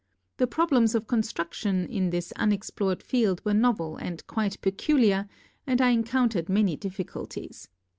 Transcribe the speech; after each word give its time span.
The 0.37 0.47
prob 0.47 0.71
lems 0.71 0.95
of 0.95 1.05
construction 1.05 1.85
in 1.87 2.09
this 2.09 2.31
unexplored 2.31 3.03
field 3.03 3.39
were 3.45 3.53
novel 3.53 3.97
and 3.97 4.25
quite 4.25 4.59
peculiar 4.61 5.29
and 5.67 5.79
I 5.79 5.91
en 5.91 6.03
countered 6.03 6.49
many 6.49 6.75
difficulties. 6.75 7.69